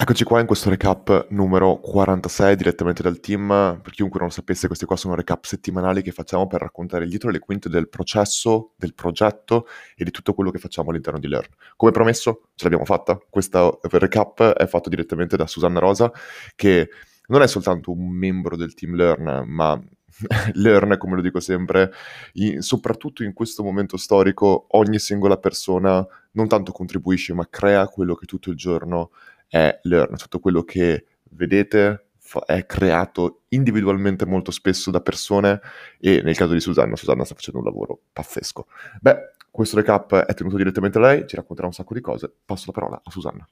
Eccoci 0.00 0.22
qua 0.22 0.38
in 0.38 0.46
questo 0.46 0.70
recap 0.70 1.26
numero 1.30 1.80
46 1.80 2.54
direttamente 2.54 3.02
dal 3.02 3.18
team. 3.18 3.80
Per 3.82 3.92
chiunque 3.92 4.20
non 4.20 4.28
lo 4.28 4.32
sapesse, 4.32 4.68
questi 4.68 4.84
qua 4.84 4.94
sono 4.94 5.16
recap 5.16 5.42
settimanali 5.42 6.02
che 6.02 6.12
facciamo 6.12 6.46
per 6.46 6.60
raccontare 6.60 7.04
dietro 7.04 7.30
le 7.30 7.40
quinte 7.40 7.68
del 7.68 7.88
processo, 7.88 8.74
del 8.76 8.94
progetto 8.94 9.66
e 9.96 10.04
di 10.04 10.12
tutto 10.12 10.34
quello 10.34 10.52
che 10.52 10.60
facciamo 10.60 10.90
all'interno 10.90 11.18
di 11.18 11.26
Learn. 11.26 11.48
Come 11.74 11.90
promesso, 11.90 12.50
ce 12.54 12.62
l'abbiamo 12.62 12.84
fatta. 12.84 13.18
Questo 13.28 13.80
recap 13.90 14.40
è 14.52 14.68
fatto 14.68 14.88
direttamente 14.88 15.36
da 15.36 15.48
Susanna 15.48 15.80
Rosa, 15.80 16.12
che 16.54 16.90
non 17.26 17.42
è 17.42 17.48
soltanto 17.48 17.90
un 17.90 18.08
membro 18.08 18.56
del 18.56 18.74
team 18.74 18.94
Learn, 18.94 19.46
ma 19.48 19.82
Learn, 20.54 20.96
come 20.96 21.16
lo 21.16 21.22
dico 21.22 21.40
sempre, 21.40 21.90
in, 22.34 22.62
soprattutto 22.62 23.24
in 23.24 23.32
questo 23.32 23.64
momento 23.64 23.96
storico, 23.96 24.66
ogni 24.76 25.00
singola 25.00 25.38
persona 25.38 26.06
non 26.32 26.46
tanto 26.46 26.70
contribuisce, 26.70 27.34
ma 27.34 27.48
crea 27.50 27.88
quello 27.88 28.14
che 28.14 28.26
tutto 28.26 28.50
il 28.50 28.56
giorno 28.56 29.10
è 29.48 29.80
Learn, 29.82 30.16
tutto 30.16 30.38
quello 30.38 30.62
che 30.62 31.06
vedete 31.30 32.08
è 32.46 32.66
creato 32.66 33.44
individualmente 33.48 34.26
molto 34.26 34.50
spesso 34.50 34.90
da 34.90 35.00
persone 35.00 35.60
e 35.98 36.20
nel 36.22 36.36
caso 36.36 36.52
di 36.52 36.60
Susanna, 36.60 36.94
Susanna 36.94 37.24
sta 37.24 37.34
facendo 37.34 37.58
un 37.60 37.64
lavoro 37.64 38.00
pazzesco. 38.12 38.66
Beh, 39.00 39.32
questo 39.50 39.76
recap 39.76 40.14
è 40.14 40.34
tenuto 40.34 40.56
direttamente 40.56 40.98
a 40.98 41.00
lei, 41.00 41.26
ci 41.26 41.36
racconterà 41.36 41.66
un 41.66 41.72
sacco 41.72 41.94
di 41.94 42.00
cose. 42.00 42.32
Passo 42.44 42.64
la 42.66 42.72
parola 42.72 43.00
a 43.02 43.10
Susanna. 43.10 43.48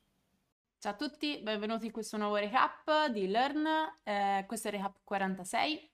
Ciao 0.78 0.92
a 0.92 0.95
tutti, 0.95 1.41
benvenuti 1.42 1.86
in 1.86 1.92
questo 1.92 2.19
nuovo 2.19 2.36
recap 2.36 3.08
di 3.08 3.27
Learn. 3.27 3.66
Eh, 4.05 4.44
questo 4.47 4.69
è 4.69 4.70
il 4.70 4.77
recap 4.77 4.98
46. 5.02 5.91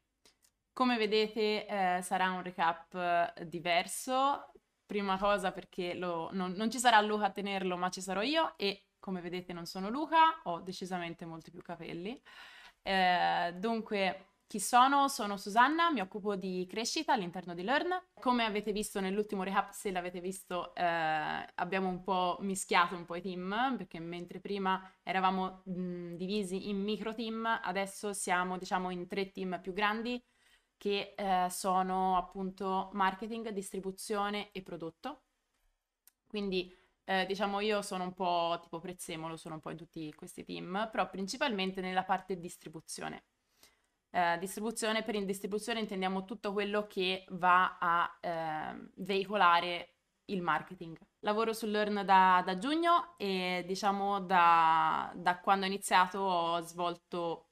Come 0.73 0.97
vedete 0.97 1.66
eh, 1.66 2.00
sarà 2.03 2.30
un 2.30 2.42
recap 2.42 2.95
eh, 2.95 3.47
diverso. 3.47 4.50
Prima 4.84 5.16
cosa 5.19 5.53
perché 5.53 5.95
lo, 5.95 6.28
non, 6.33 6.53
non 6.53 6.70
ci 6.70 6.78
sarà 6.78 7.00
Luca 7.00 7.27
a 7.27 7.30
tenerlo, 7.30 7.77
ma 7.77 7.89
ci 7.89 8.00
sarò 8.00 8.20
io 8.23 8.55
e 8.56 8.83
come 9.02 9.20
vedete 9.20 9.52
non 9.52 9.66
sono 9.66 9.91
Luca, 9.91 10.41
ho 10.45 10.61
decisamente 10.61 11.24
molti 11.24 11.51
più 11.51 11.61
capelli. 11.61 12.20
Eh, 12.83 13.53
dunque, 13.58 14.27
chi 14.47 14.61
sono? 14.61 15.08
Sono 15.08 15.36
Susanna, 15.36 15.91
mi 15.91 16.00
occupo 16.00 16.36
di 16.36 16.67
crescita 16.69 17.12
all'interno 17.12 17.53
di 17.53 17.64
Learn. 17.64 18.00
Come 18.20 18.45
avete 18.45 18.70
visto 18.70 19.00
nell'ultimo 19.00 19.42
recap, 19.42 19.73
se 19.73 19.91
l'avete 19.91 20.20
visto, 20.20 20.73
eh, 20.77 20.84
abbiamo 20.84 21.89
un 21.89 22.03
po' 22.05 22.36
mischiato 22.42 22.95
un 22.95 23.05
po' 23.05 23.17
i 23.17 23.23
team, 23.23 23.75
perché 23.77 23.98
mentre 23.98 24.39
prima 24.39 24.80
eravamo 25.03 25.62
mh, 25.64 26.14
divisi 26.14 26.69
in 26.69 26.80
micro 26.80 27.12
team, 27.12 27.45
adesso 27.62 28.12
siamo 28.12 28.56
diciamo 28.56 28.91
in 28.91 29.08
tre 29.08 29.33
team 29.33 29.58
più 29.61 29.73
grandi 29.73 30.23
che 30.77 31.14
eh, 31.17 31.48
sono 31.50 32.17
appunto 32.17 32.91
marketing, 32.92 33.48
distribuzione 33.48 34.53
e 34.53 34.62
prodotto. 34.62 35.23
Quindi 36.28 36.75
eh, 37.05 37.27
diciamo 37.27 37.61
io 37.61 37.83
sono 37.83 38.05
un 38.05 38.14
po' 38.14 38.58
tipo 38.62 38.78
prezzemolo, 38.78 39.36
sono 39.36 39.55
un 39.55 39.61
po' 39.61 39.70
in 39.70 39.77
tutti 39.77 40.12
questi 40.14 40.45
team, 40.45 40.89
però 40.91 41.08
principalmente 41.11 41.81
nella 41.81 42.05
parte 42.05 42.39
distribuzione. 42.39 43.25
Eh, 44.11 44.36
distribuzione, 44.39 45.03
per 45.03 45.14
in 45.14 45.25
distribuzione 45.27 45.80
intendiamo 45.80 46.25
tutto 46.25 46.53
quello 46.53 46.86
che 46.86 47.25
va 47.30 47.78
a 47.78 48.19
eh, 48.20 48.91
veicolare 48.97 49.95
il 50.27 50.42
marketing. 50.42 50.98
Lavoro 51.20 51.53
su 51.53 51.67
Learn 51.67 52.05
da, 52.05 52.42
da 52.45 52.58
giugno 52.58 53.14
e 53.17 53.64
diciamo 53.67 54.20
da, 54.20 55.12
da, 55.14 55.41
quando 55.41 55.64
ho 55.64 55.69
iniziato 55.69 56.19
ho 56.19 56.61
svolto 56.61 57.48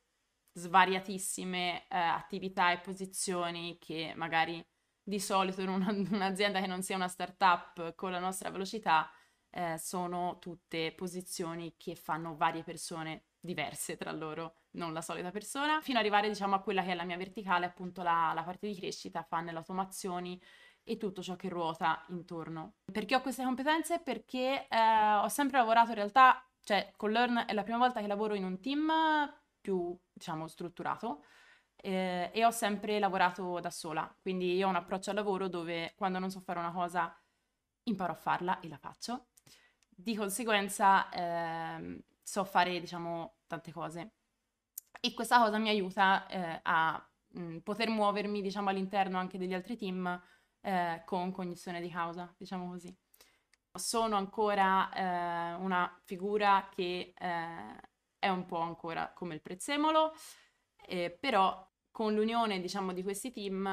svariatissime 0.53 1.87
eh, 1.89 1.97
attività 1.97 2.73
e 2.73 2.81
posizioni 2.81 3.79
che 3.79 4.13
magari 4.17 4.65
di 5.03 5.19
solito 5.21 5.63
in 5.63 5.69
una, 5.69 5.91
un'azienda 5.91 6.61
che 6.61 6.67
non 6.67 6.83
sia 6.83 6.97
una 6.97 7.09
startup 7.09 7.95
con 7.95 8.11
la 8.11 8.19
nostra 8.19 8.51
velocità 8.51 9.11
eh, 9.51 9.77
sono 9.79 10.39
tutte 10.39 10.93
posizioni 10.93 11.75
che 11.77 11.95
fanno 11.95 12.37
varie 12.37 12.63
persone 12.63 13.25
diverse 13.41 13.97
tra 13.97 14.13
loro, 14.13 14.55
non 14.73 14.93
la 14.93 15.01
solita 15.01 15.31
persona, 15.31 15.81
fino 15.81 15.99
ad 15.99 16.05
arrivare 16.05 16.29
diciamo 16.29 16.55
a 16.55 16.61
quella 16.61 16.83
che 16.83 16.93
è 16.93 16.95
la 16.95 17.05
mia 17.05 17.17
verticale, 17.17 17.67
appunto 17.67 18.03
la, 18.03 18.33
la 18.35 18.43
parte 18.43 18.67
di 18.67 18.75
crescita, 18.75 19.23
funnel, 19.23 19.57
automazioni 19.57 20.41
e 20.83 20.97
tutto 20.97 21.23
ciò 21.23 21.37
che 21.37 21.49
ruota 21.49 22.05
intorno. 22.09 22.75
Perché 22.93 23.15
ho 23.15 23.21
queste 23.21 23.45
competenze? 23.45 24.01
Perché 24.01 24.67
eh, 24.69 25.15
ho 25.15 25.29
sempre 25.29 25.59
lavorato 25.59 25.91
in 25.91 25.97
realtà, 25.97 26.47
cioè 26.63 26.93
con 26.97 27.11
Learn 27.11 27.45
è 27.47 27.53
la 27.53 27.63
prima 27.63 27.79
volta 27.79 28.01
che 28.01 28.07
lavoro 28.07 28.35
in 28.35 28.45
un 28.45 28.61
team 28.61 28.93
più, 29.61 29.97
diciamo, 30.13 30.47
strutturato 30.47 31.25
eh, 31.77 32.31
e 32.33 32.45
ho 32.45 32.51
sempre 32.51 32.99
lavorato 32.99 33.59
da 33.61 33.71
sola, 33.71 34.15
quindi 34.21 34.55
io 34.55 34.67
ho 34.67 34.71
un 34.71 34.77
approccio 34.77 35.11
al 35.11 35.17
lavoro 35.17 35.49
dove 35.49 35.95
quando 35.97 36.19
non 36.19 36.31
so 36.31 36.41
fare 36.41 36.59
una 36.59 36.73
cosa 36.73 37.15
imparo 37.85 38.13
a 38.13 38.17
farla 38.17 38.61
e 38.61 38.69
la 38.69 38.77
faccio 38.77 39.30
di 40.03 40.17
conseguenza 40.17 41.09
eh, 41.11 42.03
so 42.23 42.45
fare, 42.45 42.79
diciamo, 42.81 43.39
tante 43.47 43.73
cose. 43.73 44.13
E 45.01 45.15
questa 45.15 45.39
cosa 45.39 45.59
mi 45.59 45.69
aiuta 45.69 46.27
eh, 46.27 46.61
a 46.63 47.11
mh, 47.29 47.43
mm, 47.43 47.57
poter 47.59 47.89
muovermi, 47.89 48.41
diciamo, 48.43 48.71
all'interno 48.71 49.19
anche 49.19 49.39
degli 49.39 49.55
altri 49.55 49.77
team 49.77 50.21
eh, 50.63 51.03
con 51.05 51.33
cognizione 51.33 51.81
di 51.81 51.91
causa, 51.91 52.33
diciamo 52.37 52.69
così. 52.69 52.95
Sono 53.73 54.17
ancora 54.17 54.91
eh, 54.93 55.55
una 55.55 56.01
figura 56.05 56.69
che 56.75 57.15
eh, 57.17 57.81
è 58.19 58.29
un 58.29 58.47
po' 58.47 58.59
ancora 58.59 59.13
come 59.13 59.35
il 59.35 59.43
prezzemolo, 59.43 60.13
eh, 60.87 61.11
però 61.11 61.69
con 61.91 62.15
l'unione, 62.15 62.61
diciamo, 62.61 62.93
di 62.93 63.03
questi 63.03 63.31
team, 63.33 63.67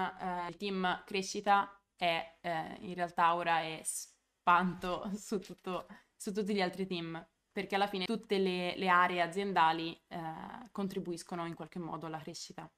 il 0.49 0.57
team 0.57 1.03
crescita 1.05 1.71
è 1.95 2.37
in 2.79 2.93
realtà 2.93 3.35
ora 3.35 3.61
è 3.61 3.81
spanto 3.83 5.09
su 5.15 5.39
tutto 5.39 5.87
su 6.17 6.33
tutti 6.33 6.53
gli 6.53 6.61
altri 6.61 6.85
team, 6.85 7.25
perché 7.51 7.75
alla 7.75 7.87
fine 7.87 8.05
tutte 8.05 8.37
le, 8.37 8.75
le 8.75 8.89
aree 8.89 9.21
aziendali 9.21 9.99
eh, 10.07 10.69
contribuiscono 10.71 11.45
in 11.45 11.53
qualche 11.53 11.79
modo 11.79 12.07
alla 12.07 12.19
crescita. 12.19 12.69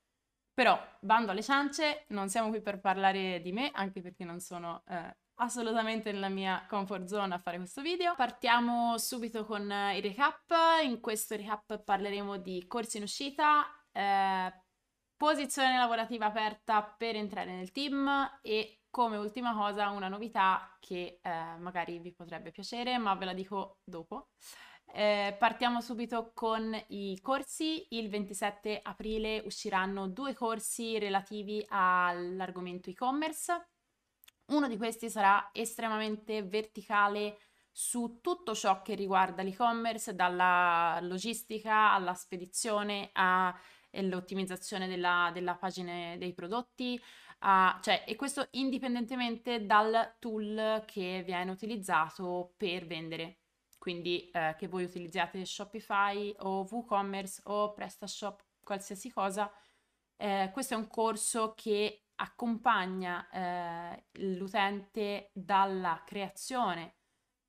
Però, 0.54 0.78
bando 1.00 1.32
alle 1.32 1.42
ciance, 1.42 2.04
non 2.10 2.28
siamo 2.28 2.50
qui 2.50 2.62
per 2.62 2.82
parlare 2.82 3.40
di 3.42 3.54
me, 3.54 3.72
anche 3.74 4.02
perché 4.02 4.26
non 4.26 4.42
sono 4.42 4.84
eh, 4.88 5.16
assolutamente 5.36 6.12
nella 6.12 6.28
mia 6.28 6.66
comfort 6.68 7.06
zone 7.06 7.34
a 7.34 7.38
fare 7.38 7.58
questo 7.58 7.82
video. 7.82 8.14
Partiamo 8.16 8.98
subito 8.98 9.46
con 9.46 9.72
eh, 9.72 9.98
il 9.98 10.04
recap. 10.04 10.52
In 10.84 11.00
questo 11.00 11.36
recap 11.38 11.82
parleremo 11.82 12.38
di 12.38 12.66
corsi 12.68 12.98
in 12.98 13.04
uscita, 13.04 13.66
eh, 13.94 14.54
posizione 15.16 15.78
lavorativa 15.78 16.26
aperta 16.26 16.84
per 16.84 17.16
entrare 17.16 17.54
nel 17.54 17.72
team 17.72 18.40
e 18.42 18.79
come 18.90 19.18
ultima 19.18 19.54
cosa 19.54 19.90
una 19.90 20.08
novità 20.08 20.76
che 20.80 21.20
eh, 21.22 21.30
magari 21.58 22.00
vi 22.00 22.14
potrebbe 22.14 22.52
piacere, 22.52 22.98
ma 22.98 23.16
ve 23.16 23.26
la 23.26 23.34
dico 23.34 23.80
dopo. 23.84 24.30
Eh, 24.92 25.36
partiamo 25.38 25.82
subito 25.82 26.32
con 26.34 26.76
i 26.88 27.20
corsi. 27.22 27.86
Il 27.92 28.10
27 28.10 28.80
aprile 28.82 29.42
usciranno 29.46 30.08
due 30.08 30.34
corsi 30.34 30.98
relativi 30.98 31.64
all'argomento 31.70 32.90
e-commerce. 32.90 33.70
Uno 34.48 34.68
di 34.68 34.78
questi 34.78 35.10
sarà 35.10 35.50
estremamente 35.54 36.42
verticale 36.44 37.38
su 37.72 38.20
tutto 38.22 38.56
ciò 38.56 38.82
che 38.82 38.96
riguarda 38.96 39.44
l'e-commerce, 39.44 40.16
dalla 40.16 40.98
logistica 41.02 41.94
alla 41.94 42.14
spedizione 42.16 43.12
all'ottimizzazione 43.14 44.88
della, 44.88 45.30
della 45.34 45.56
pagina 45.56 46.16
dei 46.18 46.34
prodotti, 46.34 47.00
a, 47.40 47.80
cioè, 47.82 48.04
e 48.08 48.16
questo 48.16 48.48
indipendentemente 48.52 49.66
dal 49.66 50.16
tool 50.20 50.84
che 50.86 51.24
viene 51.26 51.52
utilizzato 51.52 52.54
per 52.58 52.86
vendere. 52.86 53.40
Quindi 53.78 54.30
eh, 54.32 54.56
che 54.58 54.68
voi 54.68 54.84
utilizziate 54.84 55.46
Shopify 55.46 56.36
o 56.40 56.68
WooCommerce 56.70 57.42
o 57.46 57.74
PrestaShop, 57.74 58.44
qualsiasi 58.62 59.10
cosa, 59.12 59.52
eh, 60.18 60.50
questo 60.52 60.74
è 60.74 60.78
un 60.78 60.88
corso 60.88 61.54
che 61.56 62.04
accompagna 62.16 63.30
eh, 63.30 64.06
l'utente 64.14 65.32
dalla 65.34 66.04
creazione 66.06 66.96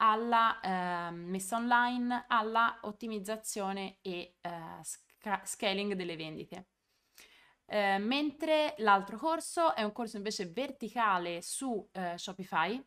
alla 0.02 0.60
eh, 0.60 1.10
messa 1.10 1.56
online, 1.56 2.24
alla 2.28 2.78
ottimizzazione 2.82 3.98
e 4.00 4.36
eh, 4.40 4.50
sc- 4.82 5.44
scaling 5.44 5.94
delle 5.94 6.16
vendite. 6.16 6.68
Eh, 7.72 7.98
mentre 7.98 8.74
l'altro 8.78 9.16
corso 9.16 9.76
è 9.76 9.84
un 9.84 9.92
corso 9.92 10.16
invece 10.16 10.46
verticale 10.46 11.40
su 11.40 11.88
eh, 11.92 12.18
Shopify 12.18 12.84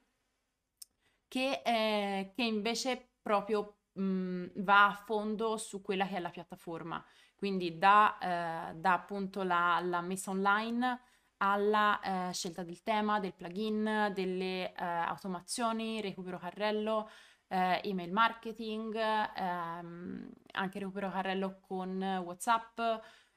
che, 1.26 1.62
eh, 1.64 2.34
che, 2.36 2.44
invece 2.44 3.12
proprio 3.22 3.78
mh, 3.94 4.48
va 4.56 4.88
a 4.88 4.94
fondo 4.94 5.56
su 5.56 5.82
quella 5.82 6.06
che 6.06 6.18
è 6.18 6.20
la 6.20 6.32
piattaforma, 6.32 7.02
quindi 7.34 7.78
da, 7.78 8.18
eh, 8.18 8.76
da 8.76 8.92
appunto 8.92 9.44
la, 9.44 9.80
la, 9.82 10.02
messa 10.02 10.32
online 10.32 11.00
alla 11.38 12.28
eh, 12.28 12.34
scelta 12.34 12.64
del 12.64 12.84
tema, 12.84 13.22
del 13.22 13.34
plugin, 13.34 14.12
delle 14.14 14.74
automazioni, 14.76 16.02
recupero 16.02 16.38
carrello, 16.38 17.10
email 17.48 18.12
marketing, 18.12 18.96
ehm, 18.96 20.30
anche 20.54 20.80
recupero 20.80 21.10
carrello 21.10 21.60
con 21.62 22.02
WhatsApp 22.26 22.80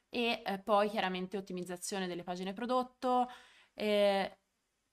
e 0.08 0.42
eh, 0.44 0.58
poi 0.58 0.88
chiaramente 0.88 1.36
ottimizzazione 1.36 2.06
delle 2.06 2.22
pagine 2.22 2.52
prodotto. 2.52 3.28
Eh, 3.74 4.38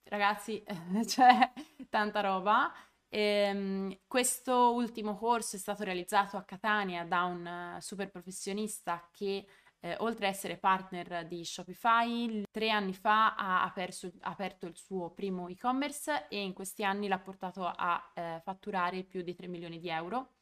ragazzi, 0.04 0.64
c'è 1.06 1.52
tanta 1.90 2.22
roba. 2.22 2.72
Ehm, 3.10 3.96
questo 4.08 4.74
ultimo 4.74 5.16
corso 5.16 5.56
è 5.56 5.60
stato 5.60 5.84
realizzato 5.84 6.36
a 6.38 6.44
Catania 6.44 7.06
da 7.06 7.24
un 7.26 7.76
uh, 7.76 7.80
super 7.80 8.10
professionista 8.10 9.08
che 9.12 9.46
eh, 9.84 9.96
oltre 10.00 10.28
ad 10.28 10.34
essere 10.34 10.58
partner 10.58 11.28
di 11.28 11.44
Shopify, 11.44 12.44
tre 12.50 12.70
anni 12.70 12.94
fa 12.94 13.36
ha 13.36 13.64
aperso, 13.64 14.12
aperto 14.22 14.66
il 14.66 14.78
suo 14.78 15.12
primo 15.12 15.48
e-commerce 15.50 16.28
e 16.30 16.42
in 16.42 16.54
questi 16.54 16.86
anni 16.86 17.08
l'ha 17.10 17.20
portato 17.20 17.66
a 17.66 18.12
eh, 18.16 18.40
fatturare 18.42 19.04
più 19.04 19.22
di 19.22 19.36
3 19.36 19.48
milioni 19.48 19.80
di 19.80 19.90
euro. 19.90 20.36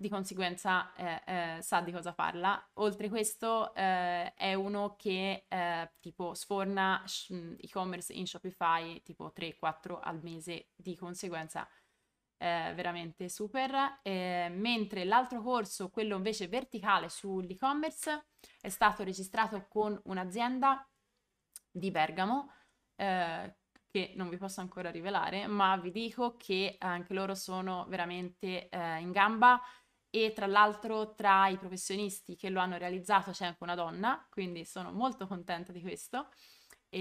Di 0.00 0.08
conseguenza 0.08 0.94
eh, 0.94 1.22
eh 1.26 1.62
sa 1.62 1.80
di 1.80 1.90
cosa 1.90 2.12
parla. 2.12 2.70
Oltre 2.74 3.08
questo 3.08 3.74
eh, 3.74 4.32
è 4.34 4.54
uno 4.54 4.94
che 4.96 5.46
eh, 5.48 5.92
tipo 5.98 6.34
sforna 6.34 7.02
e-commerce 7.58 8.12
in 8.12 8.26
Shopify 8.26 9.02
tipo 9.02 9.32
3-4 9.34 9.98
al 10.00 10.22
mese, 10.22 10.68
di 10.76 10.96
conseguenza 10.96 11.68
veramente 12.40 13.28
super, 13.28 13.98
mentre 14.04 15.04
l'altro 15.04 15.42
corso, 15.42 15.90
quello 15.90 16.14
invece 16.14 16.46
verticale 16.46 17.08
sull'e-commerce, 17.08 18.26
è 18.60 18.68
stato 18.68 19.02
registrato 19.02 19.66
con 19.66 20.00
un'azienda 20.04 20.88
di 21.78 21.90
Bergamo, 21.90 22.52
eh, 22.96 23.56
che 23.90 24.12
non 24.16 24.28
vi 24.28 24.36
posso 24.36 24.60
ancora 24.60 24.90
rivelare, 24.90 25.46
ma 25.46 25.76
vi 25.76 25.90
dico 25.90 26.36
che 26.36 26.76
anche 26.78 27.14
loro 27.14 27.34
sono 27.34 27.86
veramente 27.88 28.68
eh, 28.68 28.98
in 29.00 29.12
gamba 29.12 29.60
e 30.10 30.32
tra 30.34 30.46
l'altro 30.46 31.14
tra 31.14 31.48
i 31.48 31.58
professionisti 31.58 32.36
che 32.36 32.50
lo 32.50 32.60
hanno 32.60 32.78
realizzato 32.78 33.30
c'è 33.30 33.46
anche 33.46 33.62
una 33.62 33.74
donna, 33.74 34.26
quindi 34.30 34.64
sono 34.64 34.92
molto 34.92 35.26
contenta 35.26 35.72
di 35.72 35.80
questo. 35.80 36.28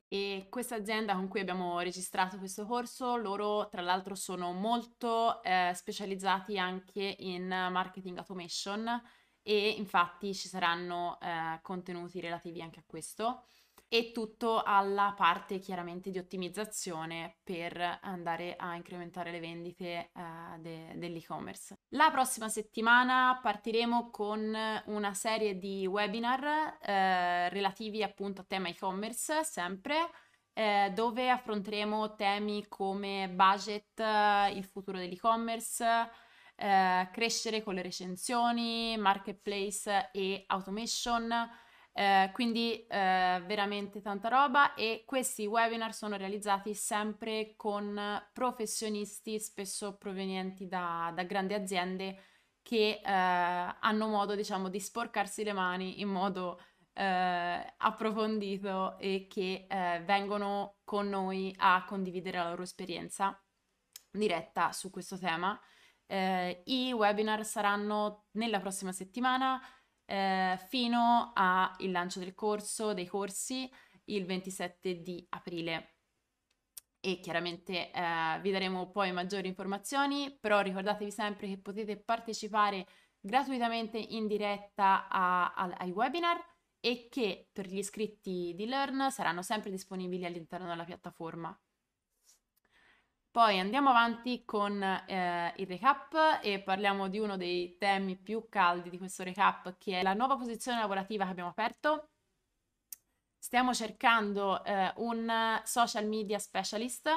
E, 0.10 0.48
questa 0.50 0.76
azienda 0.76 1.16
con 1.16 1.28
cui 1.30 1.40
abbiamo 1.40 1.80
registrato 1.80 2.38
questo 2.38 2.66
corso, 2.66 3.16
loro 3.16 3.70
tra 3.70 3.82
l'altro 3.82 4.16
sono 4.16 4.52
molto 4.52 5.42
eh, 5.44 5.72
specializzati 5.74 6.60
anche 6.60 7.16
in 7.20 7.48
marketing 7.48 8.18
automation 8.18 9.02
e 9.42 9.70
infatti 9.70 10.34
ci 10.34 10.50
saranno 10.50 11.18
eh, 11.22 11.60
contenuti 11.62 12.20
relativi 12.20 12.62
anche 12.62 12.80
a 12.80 12.84
questo 12.86 13.46
e 13.90 14.12
tutto 14.12 14.62
alla 14.64 15.14
parte 15.16 15.60
chiaramente 15.60 16.12
di 16.12 16.18
ottimizzazione 16.18 17.38
per 17.44 18.00
andare 18.02 18.56
a 18.58 18.76
incrementare 18.76 19.32
le 19.32 19.40
vendite 19.40 20.12
uh, 20.14 20.60
de- 20.60 20.94
dell'e-commerce. 20.96 21.80
La 21.90 22.12
prossima 22.12 22.50
settimana 22.50 23.40
partiremo 23.42 24.10
con 24.10 24.56
una 24.86 25.14
serie 25.14 25.58
di 25.58 25.88
webinar 25.88 26.78
uh, 26.80 27.54
relativi 27.54 28.04
appunto 28.04 28.42
a 28.42 28.46
tema 28.46 28.68
e-commerce 28.68 29.44
sempre. 29.44 30.10
Eh, 30.58 30.92
dove 30.96 31.30
affronteremo 31.30 32.16
temi 32.16 32.68
come 32.68 33.30
budget, 33.30 34.00
il 34.56 34.66
futuro 34.66 34.98
dell'e-commerce, 34.98 36.10
eh, 36.56 37.10
crescere 37.12 37.62
con 37.62 37.76
le 37.76 37.84
recensioni, 37.84 38.98
marketplace 38.98 40.10
e 40.12 40.46
automation, 40.48 41.32
eh, 41.98 42.30
quindi 42.32 42.86
eh, 42.86 43.42
veramente 43.48 44.02
tanta 44.02 44.28
roba 44.28 44.76
e 44.76 45.02
questi 45.04 45.48
webinar 45.48 45.96
sono 45.96 46.16
realizzati 46.16 46.76
sempre 46.76 47.56
con 47.56 48.00
professionisti 48.32 49.40
spesso 49.40 49.98
provenienti 49.98 50.68
da, 50.68 51.12
da 51.16 51.24
grandi 51.24 51.56
aziende 51.56 52.24
che 52.62 53.02
eh, 53.04 53.12
hanno 53.12 54.08
modo 54.10 54.36
diciamo 54.36 54.70
di 54.70 54.80
sporcarsi 54.80 55.44
le 55.44 55.54
mani 55.54 56.00
in 56.00 56.10
modo 56.10 56.62
eh, 56.94 57.74
approfondito 57.78 59.00
e 59.00 59.26
che 59.28 59.66
eh, 59.68 60.04
vengono 60.06 60.76
con 60.84 61.10
noi 61.10 61.52
a 61.58 61.84
condividere 61.84 62.38
la 62.38 62.50
loro 62.50 62.62
esperienza 62.62 63.44
diretta 64.12 64.72
su 64.72 64.92
questo 64.92 65.18
tema. 65.18 65.60
I 66.10 66.94
webinar 66.94 67.44
saranno 67.44 68.28
nella 68.34 68.62
prossima 68.62 68.94
settimana 68.94 69.60
eh, 70.08 70.58
fino 70.70 71.32
al 71.36 71.76
lancio 71.92 72.20
del 72.20 72.34
corso, 72.34 72.94
dei 72.94 73.06
corsi, 73.06 73.70
il 74.06 74.26
27 74.26 75.02
di 75.02 75.26
aprile. 75.30 75.96
E 77.00 77.20
chiaramente 77.20 77.92
eh, 77.92 78.40
vi 78.42 78.52
daremo 78.52 78.90
poi 78.90 79.12
maggiori 79.12 79.48
informazioni, 79.48 80.36
però 80.40 80.62
ricordatevi 80.62 81.12
sempre 81.12 81.48
che 81.48 81.60
potete 81.60 81.98
partecipare 81.98 82.88
gratuitamente 83.20 83.98
in 83.98 84.28
diretta 84.28 85.08
a, 85.08 85.54
a, 85.54 85.76
ai 85.78 85.92
webinar 85.92 86.44
e 86.80 87.08
che 87.10 87.50
per 87.52 87.68
gli 87.68 87.78
iscritti 87.78 88.54
di 88.56 88.66
Learn 88.66 89.12
saranno 89.12 89.42
sempre 89.42 89.70
disponibili 89.70 90.26
all'interno 90.26 90.68
della 90.68 90.86
piattaforma. 90.86 91.58
Poi 93.38 93.60
andiamo 93.60 93.92
avanti 93.92 94.46
con 94.46 94.82
eh, 94.82 95.54
il 95.58 95.68
recap 95.68 96.40
e 96.42 96.60
parliamo 96.60 97.08
di 97.08 97.20
uno 97.20 97.38
dei 97.38 97.78
temi 97.78 98.18
più 98.18 98.48
caldi 98.50 98.90
di 98.90 98.98
questo 98.98 99.22
recap, 99.22 99.78
che 99.78 100.00
è 100.00 100.02
la 100.02 100.16
nuova 100.16 100.36
posizione 100.38 100.80
lavorativa 100.80 101.24
che 101.24 101.30
abbiamo 101.30 101.52
aperto. 101.52 102.10
Stiamo 103.38 103.76
cercando 103.76 104.64
eh, 104.64 104.92
un 104.96 105.32
social 105.64 106.08
media 106.08 106.40
specialist. 106.40 107.12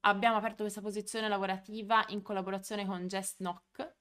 Abbiamo 0.00 0.38
aperto 0.38 0.64
questa 0.64 0.80
posizione 0.80 1.28
lavorativa 1.28 2.04
in 2.08 2.20
collaborazione 2.20 2.84
con 2.84 3.06
Jess 3.06 3.36
Knock. 3.36 3.94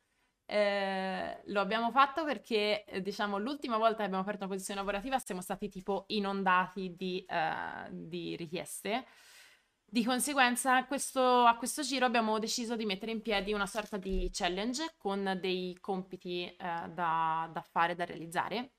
Eh, 0.48 1.42
lo 1.45 1.62
abbiamo 1.62 1.92
fatto 1.92 2.25
perché, 2.25 2.83
diciamo, 3.04 3.38
l'ultima 3.38 3.77
volta 3.77 3.98
che 3.98 4.04
abbiamo 4.06 4.24
aperto 4.24 4.45
una 4.45 4.54
posizione 4.54 4.80
lavorativa 4.80 5.19
siamo 5.19 5.42
stati 5.42 5.69
tipo 5.69 6.06
inondati 6.07 6.95
di, 6.95 7.24
uh, 7.30 7.89
di 7.92 8.36
richieste. 8.36 9.06
Di 9.91 10.06
conseguenza, 10.06 10.86
questo, 10.86 11.45
a 11.45 11.57
questo 11.57 11.81
giro 11.81 12.06
abbiamo 12.06 12.38
deciso 12.38 12.75
di 12.75 12.86
mettere 12.86 13.12
in 13.12 13.24
piedi 13.24 13.53
una 13.53 13.65
sorta 13.65 13.97
di 13.97 14.30
challenge 14.31 14.94
con 14.97 15.39
dei 15.41 15.75
compiti 15.81 16.45
eh, 16.45 16.56
da, 16.57 17.50
da, 17.51 17.62
fare, 17.62 17.95
da 17.95 18.06
realizzare, 18.06 18.74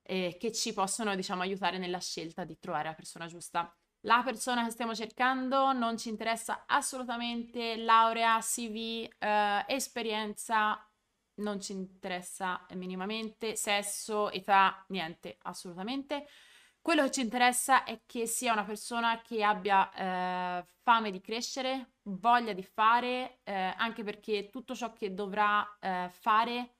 eh, 0.00 0.38
che 0.40 0.52
ci 0.52 0.72
possono, 0.72 1.14
diciamo, 1.14 1.42
aiutare 1.42 1.76
nella 1.76 2.00
scelta 2.00 2.44
di 2.44 2.58
trovare 2.58 2.88
la 2.88 2.94
persona 2.94 3.26
giusta. 3.26 3.76
La 4.06 4.22
persona 4.24 4.64
che 4.64 4.70
stiamo 4.70 4.94
cercando 4.94 5.72
non 5.72 5.98
ci 5.98 6.08
interessa 6.08 6.64
assolutamente 6.66 7.76
laurea, 7.76 8.38
CV, 8.40 9.06
eh, 9.18 9.64
esperienza, 9.66 10.82
non 11.36 11.60
ci 11.60 11.72
interessa 11.72 12.64
minimamente, 12.74 13.54
sesso, 13.54 14.30
età, 14.30 14.82
niente, 14.88 15.36
assolutamente. 15.42 16.26
Quello 16.84 17.04
che 17.04 17.12
ci 17.12 17.22
interessa 17.22 17.84
è 17.84 18.02
che 18.04 18.26
sia 18.26 18.52
una 18.52 18.62
persona 18.62 19.22
che 19.22 19.42
abbia 19.42 19.90
eh, 20.58 20.66
fame 20.82 21.10
di 21.10 21.22
crescere, 21.22 21.94
voglia 22.02 22.52
di 22.52 22.62
fare, 22.62 23.40
eh, 23.42 23.72
anche 23.78 24.04
perché 24.04 24.50
tutto 24.50 24.74
ciò 24.74 24.92
che 24.92 25.14
dovrà 25.14 25.66
eh, 25.80 26.10
fare, 26.10 26.74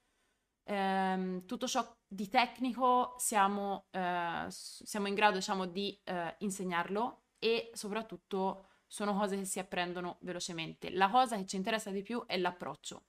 ehm, 0.65 1.47
tutto 1.47 1.67
ciò 1.67 1.91
di 2.07 2.29
tecnico 2.29 3.15
siamo, 3.17 3.87
eh, 3.93 4.45
siamo 4.51 5.07
in 5.09 5.15
grado 5.15 5.37
diciamo, 5.37 5.65
di 5.65 5.99
eh, 6.05 6.35
insegnarlo 6.41 7.23
e 7.39 7.71
soprattutto 7.73 8.67
sono 8.87 9.17
cose 9.17 9.39
che 9.39 9.47
si 9.47 9.59
apprendono 9.59 10.19
velocemente. 10.21 10.91
La 10.91 11.09
cosa 11.09 11.39
che 11.39 11.47
ci 11.47 11.57
interessa 11.57 11.89
di 11.91 12.03
più 12.03 12.23
è 12.27 12.37
l'approccio 12.37 13.05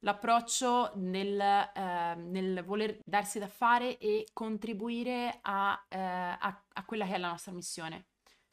l'approccio 0.00 0.92
nel, 0.96 1.40
eh, 1.40 2.14
nel, 2.16 2.64
voler 2.64 2.98
darsi 3.04 3.38
da 3.38 3.48
fare 3.48 3.98
e 3.98 4.28
contribuire 4.32 5.38
a, 5.42 5.86
eh, 5.88 5.98
a, 5.98 6.64
a, 6.72 6.84
quella 6.84 7.06
che 7.06 7.14
è 7.14 7.18
la 7.18 7.28
nostra 7.28 7.52
missione. 7.52 8.06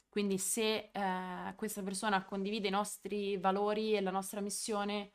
Quindi 0.09 0.37
se 0.37 0.89
eh, 0.91 1.53
questa 1.55 1.83
persona 1.83 2.23
condivide 2.23 2.67
i 2.67 2.71
nostri 2.71 3.37
valori 3.37 3.95
e 3.95 4.01
la 4.01 4.11
nostra 4.11 4.41
missione 4.41 5.13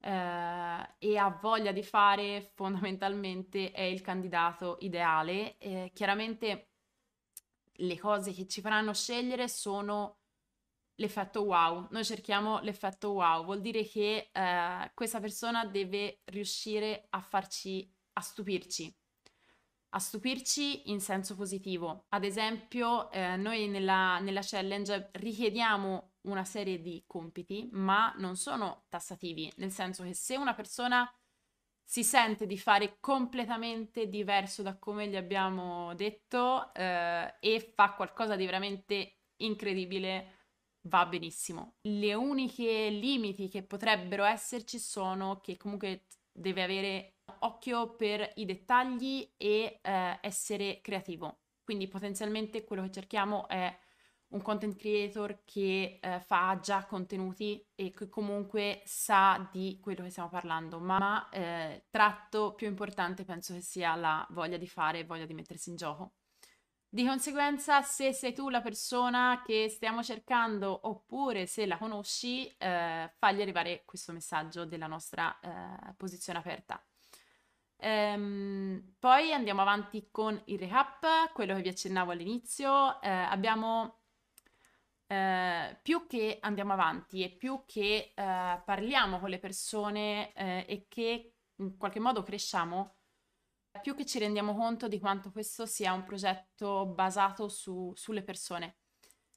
eh, 0.00 0.94
e 0.98 1.16
ha 1.18 1.38
voglia 1.40 1.72
di 1.72 1.82
fare, 1.82 2.50
fondamentalmente 2.54 3.70
è 3.70 3.82
il 3.82 4.00
candidato 4.00 4.78
ideale. 4.80 5.56
chiaramente 5.92 6.70
le 7.80 7.98
cose 7.98 8.32
che 8.32 8.46
ci 8.46 8.60
faranno 8.60 8.92
scegliere 8.92 9.48
sono 9.48 10.19
l'effetto 11.00 11.42
wow. 11.42 11.88
Noi 11.90 12.04
cerchiamo 12.04 12.60
l'effetto 12.60 13.12
wow, 13.12 13.44
vuol 13.44 13.60
dire 13.60 13.84
che 13.84 14.30
eh, 14.32 14.90
questa 14.94 15.18
persona 15.18 15.64
deve 15.64 16.20
riuscire 16.26 17.06
a 17.10 17.20
farci, 17.20 17.90
a 18.12 18.20
stupirci, 18.20 18.94
a 19.90 19.98
stupirci 19.98 20.90
in 20.90 21.00
senso 21.00 21.34
positivo. 21.34 22.04
Ad 22.10 22.24
esempio, 22.24 23.10
eh, 23.10 23.36
noi 23.36 23.66
nella, 23.68 24.18
nella 24.20 24.42
challenge 24.42 25.10
richiediamo 25.12 26.12
una 26.22 26.44
serie 26.44 26.80
di 26.80 27.02
compiti, 27.06 27.68
ma 27.72 28.14
non 28.18 28.36
sono 28.36 28.84
tassativi, 28.88 29.50
nel 29.56 29.72
senso 29.72 30.04
che 30.04 30.14
se 30.14 30.36
una 30.36 30.54
persona 30.54 31.10
si 31.82 32.04
sente 32.04 32.46
di 32.46 32.58
fare 32.58 32.98
completamente 33.00 34.06
diverso 34.06 34.62
da 34.62 34.78
come 34.78 35.08
gli 35.08 35.16
abbiamo 35.16 35.92
detto 35.94 36.72
eh, 36.74 37.34
e 37.40 37.72
fa 37.74 37.94
qualcosa 37.94 38.36
di 38.36 38.44
veramente 38.44 39.22
incredibile, 39.38 40.39
va 40.82 41.06
benissimo. 41.06 41.76
Le 41.82 42.14
uniche 42.14 42.88
limiti 42.88 43.48
che 43.48 43.62
potrebbero 43.62 44.24
esserci 44.24 44.78
sono 44.78 45.40
che 45.40 45.56
comunque 45.56 46.06
deve 46.32 46.62
avere 46.62 47.14
occhio 47.40 47.94
per 47.96 48.32
i 48.36 48.44
dettagli 48.44 49.32
e 49.36 49.80
eh, 49.82 50.18
essere 50.20 50.80
creativo. 50.80 51.40
Quindi 51.62 51.88
potenzialmente 51.88 52.64
quello 52.64 52.82
che 52.82 52.90
cerchiamo 52.90 53.46
è 53.48 53.78
un 54.30 54.42
content 54.42 54.76
creator 54.76 55.42
che 55.44 55.98
eh, 56.00 56.20
fa 56.20 56.58
già 56.62 56.84
contenuti 56.84 57.64
e 57.74 57.90
che 57.90 58.08
comunque 58.08 58.82
sa 58.84 59.48
di 59.50 59.78
quello 59.80 60.04
che 60.04 60.10
stiamo 60.10 60.28
parlando, 60.28 60.78
ma 60.78 61.28
eh, 61.30 61.86
tratto 61.90 62.54
più 62.54 62.68
importante 62.68 63.24
penso 63.24 63.54
che 63.54 63.60
sia 63.60 63.94
la 63.96 64.24
voglia 64.30 64.56
di 64.56 64.68
fare, 64.68 65.04
voglia 65.04 65.26
di 65.26 65.34
mettersi 65.34 65.70
in 65.70 65.76
gioco. 65.76 66.12
Di 66.92 67.06
conseguenza, 67.06 67.82
se 67.82 68.12
sei 68.12 68.34
tu 68.34 68.48
la 68.48 68.60
persona 68.60 69.42
che 69.46 69.68
stiamo 69.68 70.02
cercando 70.02 70.88
oppure 70.88 71.46
se 71.46 71.64
la 71.64 71.78
conosci, 71.78 72.48
eh, 72.58 73.08
fagli 73.16 73.40
arrivare 73.40 73.84
questo 73.84 74.10
messaggio 74.12 74.64
della 74.64 74.88
nostra 74.88 75.38
eh, 75.38 75.94
posizione 75.96 76.40
aperta. 76.40 76.84
Ehm, 77.76 78.96
poi 78.98 79.32
andiamo 79.32 79.60
avanti 79.60 80.08
con 80.10 80.40
il 80.46 80.58
recap, 80.58 81.32
quello 81.32 81.54
che 81.54 81.62
vi 81.62 81.68
accennavo 81.68 82.10
all'inizio. 82.10 83.00
Eh, 83.00 83.08
abbiamo 83.08 84.00
eh, 85.06 85.78
più 85.80 86.08
che 86.08 86.38
andiamo 86.40 86.72
avanti 86.72 87.22
e 87.22 87.30
più 87.30 87.62
che 87.66 88.12
eh, 88.12 88.62
parliamo 88.64 89.20
con 89.20 89.30
le 89.30 89.38
persone 89.38 90.32
eh, 90.32 90.66
e 90.68 90.86
che 90.88 91.34
in 91.54 91.76
qualche 91.76 92.00
modo 92.00 92.24
cresciamo, 92.24 92.96
più 93.82 93.94
che 93.94 94.06
ci 94.06 94.18
rendiamo 94.18 94.54
conto 94.54 94.88
di 94.88 94.98
quanto 94.98 95.30
questo 95.30 95.66
sia 95.66 95.92
un 95.92 96.04
progetto 96.04 96.86
basato 96.86 97.48
su, 97.48 97.92
sulle 97.94 98.22
persone 98.22 98.76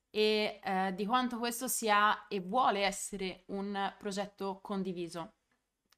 e 0.10 0.60
eh, 0.64 0.94
di 0.94 1.06
quanto 1.06 1.38
questo 1.40 1.68
sia 1.68 2.28
e 2.28 2.40
vuole 2.40 2.82
essere 2.82 3.44
un 3.48 3.94
progetto 3.98 4.60
condiviso. 4.62 5.34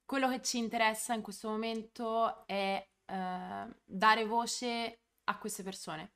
Quello 0.04 0.28
che 0.28 0.40
ci 0.40 0.58
interessa 0.58 1.14
in 1.14 1.22
questo 1.22 1.48
momento 1.48 2.46
è 2.46 2.86
eh, 3.04 3.66
dare 3.84 4.24
voce 4.24 5.00
a 5.24 5.38
queste 5.38 5.62
persone. 5.62 6.12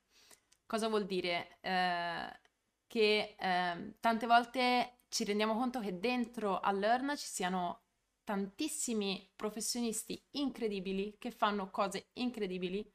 Cosa 0.65 0.87
vuol 0.87 1.05
dire? 1.05 1.57
Eh, 1.61 2.39
che 2.87 3.35
eh, 3.37 3.95
tante 3.99 4.25
volte 4.25 4.99
ci 5.09 5.23
rendiamo 5.23 5.55
conto 5.55 5.79
che 5.79 5.99
dentro 5.99 6.59
a 6.59 6.71
Learn 6.71 7.15
ci 7.17 7.27
siano 7.27 7.83
tantissimi 8.31 9.29
professionisti 9.35 10.25
incredibili 10.31 11.17
che 11.19 11.31
fanno 11.31 11.69
cose 11.69 12.11
incredibili 12.13 12.89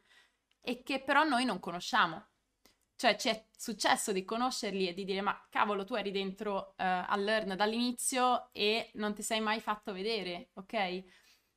e 0.62 0.82
che 0.82 1.02
però 1.02 1.24
noi 1.24 1.44
non 1.44 1.60
conosciamo. 1.60 2.28
Cioè 2.96 3.16
ci 3.16 3.28
è 3.28 3.48
successo 3.54 4.12
di 4.12 4.24
conoscerli 4.24 4.88
e 4.88 4.94
di 4.94 5.04
dire 5.04 5.20
ma 5.20 5.38
cavolo 5.50 5.84
tu 5.84 5.92
eri 5.92 6.10
dentro 6.10 6.68
uh, 6.70 6.74
a 6.78 7.14
Learn 7.16 7.54
dall'inizio 7.54 8.48
e 8.52 8.90
non 8.94 9.12
ti 9.12 9.22
sei 9.22 9.40
mai 9.40 9.60
fatto 9.60 9.92
vedere, 9.92 10.52
ok? 10.54 11.04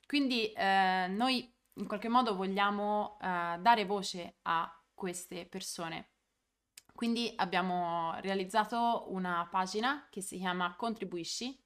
Quindi 0.06 0.52
uh, 0.54 1.10
noi 1.14 1.50
in 1.76 1.88
qualche 1.88 2.10
modo 2.10 2.36
vogliamo 2.36 3.18
uh, 3.22 3.62
dare 3.62 3.86
voce 3.86 4.40
a 4.42 4.70
queste 4.94 5.46
persone. 5.46 6.10
Quindi 6.94 7.32
abbiamo 7.38 8.14
realizzato 8.20 9.06
una 9.08 9.48
pagina 9.50 10.06
che 10.10 10.20
si 10.20 10.38
chiama 10.38 10.76
Contribuisci 10.76 11.58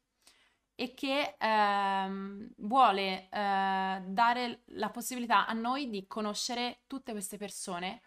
e 0.76 0.94
che 0.94 1.36
ehm, 1.38 2.54
vuole 2.58 3.30
eh, 3.30 4.02
dare 4.06 4.64
la 4.68 4.90
possibilità 4.90 5.46
a 5.46 5.54
noi 5.54 5.90
di 5.90 6.08
conoscere 6.08 6.84
tutte 6.88 7.12
queste 7.12 7.38
persone 7.38 8.02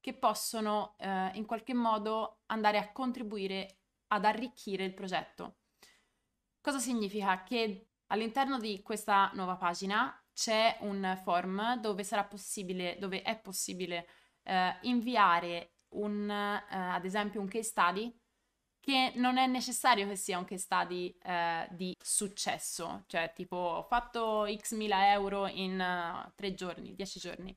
che 0.00 0.14
possono 0.14 0.96
eh, 0.98 1.30
in 1.34 1.46
qualche 1.46 1.74
modo 1.74 2.40
andare 2.46 2.78
a 2.78 2.92
contribuire 2.92 3.78
ad 4.08 4.24
arricchire 4.24 4.84
il 4.84 4.94
progetto. 4.94 5.58
Cosa 6.60 6.78
significa? 6.78 7.42
Che 7.44 7.88
all'interno 8.08 8.58
di 8.58 8.82
questa 8.82 9.30
nuova 9.34 9.56
pagina 9.56 10.14
c'è 10.34 10.78
un 10.80 11.18
form 11.22 11.76
dove 11.80 12.04
possibile, 12.28 12.96
dove 12.98 13.22
è 13.22 13.38
possibile 13.38 14.06
eh, 14.42 14.76
inviare 14.82 15.76
un, 15.94 16.28
eh, 16.28 16.64
ad 16.68 17.04
esempio 17.04 17.40
un 17.40 17.48
case 17.48 17.64
study 17.64 18.21
che 18.82 19.12
non 19.14 19.38
è 19.38 19.46
necessario 19.46 20.08
che 20.08 20.16
sia 20.16 20.38
un 20.38 20.44
case 20.44 20.62
study 20.62 21.16
eh, 21.22 21.68
di 21.70 21.96
successo, 22.02 23.04
cioè 23.06 23.32
tipo 23.32 23.56
ho 23.56 23.82
fatto 23.84 24.44
x 24.52 24.74
mila 24.74 25.12
euro 25.12 25.46
in 25.46 25.78
uh, 25.78 26.32
tre 26.34 26.52
giorni, 26.52 26.92
dieci 26.96 27.20
giorni. 27.20 27.56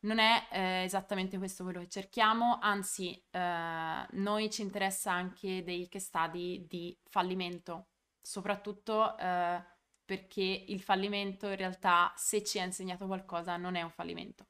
Non 0.00 0.18
è 0.18 0.48
eh, 0.50 0.82
esattamente 0.84 1.38
questo 1.38 1.64
quello 1.64 1.80
che 1.80 1.88
cerchiamo, 1.88 2.58
anzi 2.60 3.14
eh, 3.30 4.06
noi 4.10 4.50
ci 4.50 4.60
interessa 4.60 5.12
anche 5.12 5.62
dei 5.62 5.88
case 5.88 6.04
study 6.04 6.66
di 6.66 6.94
fallimento, 7.08 7.88
soprattutto 8.20 9.16
eh, 9.16 9.64
perché 10.04 10.64
il 10.68 10.82
fallimento 10.82 11.48
in 11.48 11.56
realtà 11.56 12.12
se 12.16 12.44
ci 12.44 12.58
ha 12.60 12.64
insegnato 12.64 13.06
qualcosa 13.06 13.56
non 13.56 13.76
è 13.76 13.82
un 13.82 13.90
fallimento. 13.90 14.46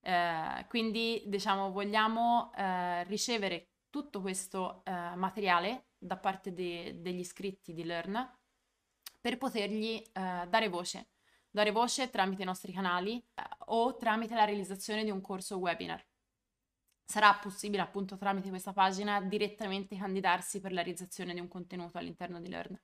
Eh, 0.00 0.64
quindi, 0.68 1.24
diciamo, 1.26 1.72
vogliamo 1.72 2.52
ricevere 3.06 3.75
tutto 3.96 4.20
questo 4.20 4.82
eh, 4.84 4.92
materiale 5.14 5.86
da 5.96 6.18
parte 6.18 6.52
de- 6.52 7.00
degli 7.00 7.20
iscritti 7.20 7.72
di 7.72 7.82
Learn 7.82 8.30
per 9.18 9.38
potergli 9.38 9.94
eh, 9.94 10.10
dare 10.12 10.68
voce, 10.68 11.12
dare 11.48 11.70
voce 11.70 12.10
tramite 12.10 12.42
i 12.42 12.44
nostri 12.44 12.72
canali 12.74 13.16
eh, 13.16 13.42
o 13.68 13.96
tramite 13.96 14.34
la 14.34 14.44
realizzazione 14.44 15.02
di 15.02 15.10
un 15.10 15.22
corso 15.22 15.56
webinar. 15.56 16.04
Sarà 17.06 17.32
possibile 17.36 17.80
appunto 17.80 18.18
tramite 18.18 18.50
questa 18.50 18.74
pagina 18.74 19.18
direttamente 19.22 19.96
candidarsi 19.96 20.60
per 20.60 20.72
la 20.72 20.82
realizzazione 20.82 21.32
di 21.32 21.40
un 21.40 21.48
contenuto 21.48 21.96
all'interno 21.96 22.38
di 22.38 22.48
Learn. 22.48 22.78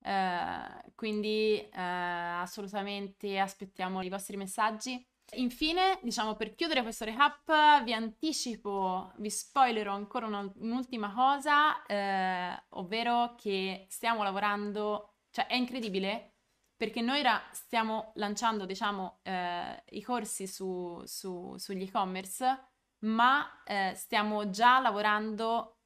Uh, 0.00 0.92
quindi 0.96 1.60
uh, 1.62 1.70
assolutamente 1.78 3.38
aspettiamo 3.38 4.02
i 4.02 4.08
vostri 4.08 4.36
messaggi 4.36 5.06
Infine, 5.36 5.98
diciamo, 6.02 6.34
per 6.34 6.54
chiudere 6.54 6.82
questo 6.82 7.04
recap, 7.04 7.82
vi 7.82 7.92
anticipo, 7.92 9.12
vi 9.16 9.30
spoilerò 9.30 9.92
ancora 9.94 10.26
un'ultima 10.26 11.12
cosa, 11.12 11.84
eh, 11.86 12.64
ovvero 12.70 13.34
che 13.36 13.86
stiamo 13.88 14.22
lavorando, 14.22 15.16
cioè 15.30 15.46
è 15.46 15.54
incredibile 15.54 16.34
perché 16.76 17.00
noi 17.00 17.20
ora 17.20 17.40
stiamo 17.52 18.12
lanciando, 18.16 18.66
diciamo, 18.66 19.20
eh, 19.22 19.82
i 19.90 20.02
corsi 20.02 20.46
su, 20.46 21.00
su, 21.04 21.56
sugli 21.56 21.82
e-commerce, 21.82 22.68
ma 23.04 23.62
eh, 23.64 23.92
stiamo 23.94 24.50
già 24.50 24.80
lavorando 24.80 25.78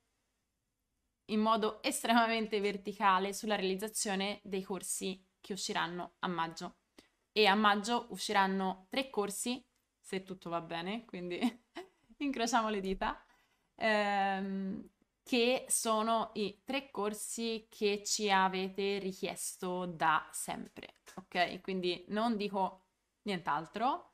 in 1.27 1.41
modo 1.41 1.83
estremamente 1.83 2.61
verticale 2.61 3.33
sulla 3.33 3.55
realizzazione 3.55 4.41
dei 4.43 4.63
corsi 4.63 5.23
che 5.41 5.53
usciranno 5.53 6.15
a 6.21 6.29
maggio 6.29 6.78
e 7.39 7.47
a 7.47 7.55
maggio 7.55 8.09
usciranno 8.11 8.89
tre 8.91 9.11
corsi, 9.11 9.65
se 10.01 10.25
tutto 10.25 10.51
va 10.51 10.61
bene, 10.61 11.05
quindi 11.05 11.39
incrociamo 12.19 12.69
le 12.69 12.81
dita, 12.81 13.25
ehm, 13.77 14.91
che 15.23 15.65
sono 15.69 16.33
i 16.35 16.63
tre 16.65 16.91
corsi 16.91 17.69
che 17.71 18.03
ci 18.05 18.29
avete 18.29 18.99
richiesto 18.99 19.87
da 19.87 20.29
sempre, 20.33 20.95
ok? 21.15 21.61
Quindi 21.61 22.05
non 22.09 22.37
dico 22.37 22.87
nient'altro, 23.23 24.11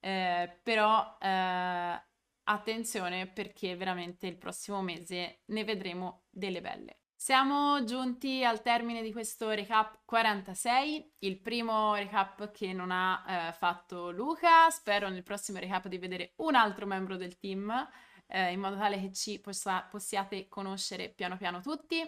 eh, 0.00 0.60
però 0.62 1.16
eh, 1.22 2.02
attenzione 2.42 3.28
perché 3.28 3.76
veramente 3.76 4.26
il 4.26 4.36
prossimo 4.36 4.82
mese 4.82 5.40
ne 5.46 5.64
vedremo 5.64 6.26
delle 6.28 6.60
belle. 6.60 6.98
Siamo 7.20 7.82
giunti 7.82 8.44
al 8.44 8.62
termine 8.62 9.02
di 9.02 9.10
questo 9.10 9.50
recap 9.50 10.02
46, 10.04 11.14
il 11.18 11.40
primo 11.40 11.96
recap 11.96 12.52
che 12.52 12.72
non 12.72 12.92
ha 12.92 13.48
eh, 13.48 13.52
fatto 13.54 14.12
Luca. 14.12 14.70
Spero 14.70 15.08
nel 15.08 15.24
prossimo 15.24 15.58
recap 15.58 15.88
di 15.88 15.98
vedere 15.98 16.34
un 16.36 16.54
altro 16.54 16.86
membro 16.86 17.16
del 17.16 17.36
team, 17.36 17.88
eh, 18.28 18.52
in 18.52 18.60
modo 18.60 18.76
tale 18.76 19.00
che 19.00 19.12
ci 19.12 19.40
possa, 19.40 19.82
possiate 19.82 20.46
conoscere 20.46 21.08
piano 21.08 21.36
piano 21.36 21.60
tutti. 21.60 22.00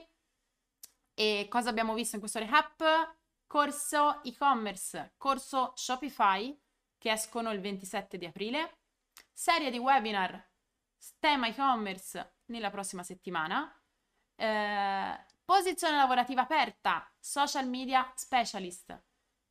E 1.13 1.47
cosa 1.51 1.71
abbiamo 1.71 1.93
visto 1.95 2.15
in 2.15 2.21
questo 2.21 2.39
recap? 2.39 3.17
Corso 3.49 4.23
e-commerce, 4.23 5.15
corso 5.17 5.73
Shopify, 5.75 6.57
che 6.99 7.11
escono 7.11 7.51
il 7.51 7.59
27 7.59 8.17
di 8.17 8.27
aprile, 8.27 8.79
serie 9.33 9.73
di 9.73 9.79
webinar, 9.79 10.51
tema 11.19 11.49
e-commerce 11.49 12.37
nella 12.47 12.71
prossima 12.71 13.03
settimana 13.03 13.75
eh, 14.41 15.25
posizione 15.45 15.97
lavorativa 15.97 16.43
aperta, 16.43 17.09
social 17.19 17.69
media 17.69 18.11
specialist. 18.15 18.99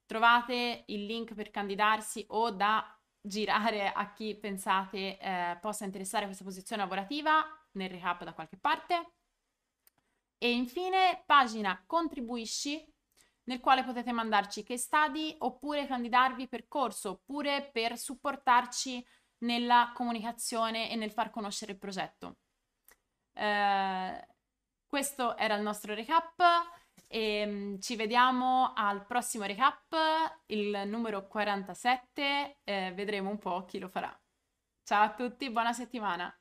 Trovate 0.05 0.85
il 0.87 1.05
link 1.05 1.35
per 1.35 1.51
candidarsi 1.51 2.25
o 2.29 2.49
da 2.49 2.99
girare 3.21 3.91
a 3.91 4.11
chi 4.11 4.35
pensate 4.35 5.19
eh, 5.19 5.57
possa 5.61 5.85
interessare 5.85 6.25
questa 6.25 6.43
posizione 6.43 6.81
lavorativa 6.81 7.45
nel 7.73 7.89
recap 7.89 8.23
da 8.23 8.33
qualche 8.33 8.57
parte. 8.57 9.13
E 10.39 10.51
infine 10.51 11.21
pagina 11.25 11.83
contribuisci 11.85 12.91
nel 13.43 13.59
quale 13.59 13.83
potete 13.83 14.11
mandarci 14.11 14.63
case 14.63 14.81
study 14.81 15.35
oppure 15.39 15.85
candidarvi 15.85 16.47
per 16.47 16.67
corso 16.67 17.09
oppure 17.11 17.69
per 17.71 17.97
supportarci 17.97 19.05
nella 19.39 19.91
comunicazione 19.93 20.89
e 20.89 20.95
nel 20.95 21.11
far 21.11 21.29
conoscere 21.29 21.73
il 21.73 21.77
progetto. 21.77 22.37
Eh, 23.33 24.27
questo 24.89 25.37
era 25.37 25.55
il 25.55 25.61
nostro 25.61 25.93
recap 25.93 26.41
e 27.07 27.45
um, 27.45 27.79
ci 27.79 27.95
vediamo 27.95 28.73
al 28.75 29.05
prossimo 29.05 29.45
recap, 29.45 29.95
il 30.47 30.81
numero 30.87 31.27
47, 31.27 32.57
eh, 32.63 32.91
vedremo 32.95 33.29
un 33.29 33.37
po' 33.37 33.65
chi 33.65 33.77
lo 33.77 33.87
farà. 33.87 34.11
Ciao 34.83 35.03
a 35.03 35.13
tutti, 35.13 35.51
buona 35.51 35.73
settimana! 35.73 36.38